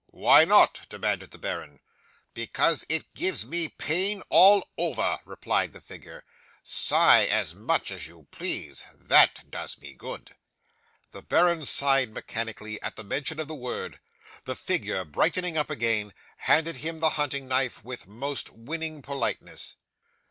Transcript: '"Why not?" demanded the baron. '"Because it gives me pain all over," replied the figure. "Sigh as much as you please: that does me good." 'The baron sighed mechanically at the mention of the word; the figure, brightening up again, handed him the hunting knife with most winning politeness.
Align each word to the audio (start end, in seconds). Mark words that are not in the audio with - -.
'"Why 0.07 0.45
not?" 0.45 0.87
demanded 0.89 1.29
the 1.29 1.37
baron. 1.37 1.79
'"Because 2.33 2.87
it 2.89 3.13
gives 3.13 3.45
me 3.45 3.67
pain 3.67 4.23
all 4.29 4.67
over," 4.75 5.19
replied 5.25 5.73
the 5.73 5.79
figure. 5.79 6.23
"Sigh 6.63 7.25
as 7.25 7.53
much 7.53 7.91
as 7.91 8.07
you 8.07 8.25
please: 8.31 8.83
that 8.95 9.51
does 9.51 9.77
me 9.79 9.93
good." 9.93 10.31
'The 11.11 11.21
baron 11.21 11.65
sighed 11.65 12.15
mechanically 12.15 12.81
at 12.81 12.95
the 12.95 13.03
mention 13.03 13.39
of 13.39 13.47
the 13.47 13.53
word; 13.53 13.99
the 14.45 14.55
figure, 14.55 15.05
brightening 15.05 15.55
up 15.55 15.69
again, 15.69 16.15
handed 16.37 16.77
him 16.77 16.99
the 16.99 17.11
hunting 17.21 17.47
knife 17.47 17.83
with 17.83 18.07
most 18.07 18.49
winning 18.49 19.03
politeness. 19.03 19.75